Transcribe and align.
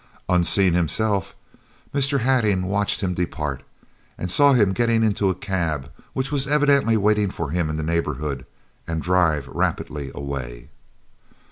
Unseen 0.27 0.73
himself, 0.73 1.35
Mr. 1.93 2.21
Hattingh 2.21 2.63
watched 2.63 3.01
him 3.01 3.13
depart, 3.13 3.61
and 4.17 4.31
saw 4.31 4.53
him 4.53 4.73
getting 4.73 5.03
into 5.03 5.29
a 5.29 5.35
cab, 5.35 5.91
which 6.13 6.31
was 6.31 6.47
evidently 6.47 6.97
waiting 6.97 7.29
for 7.29 7.51
him 7.51 7.69
in 7.69 7.77
the 7.77 7.83
neighbourhood, 7.83 8.47
and 8.87 9.03
drive 9.03 9.47
rapidly 9.47 10.09
away. 10.15 10.69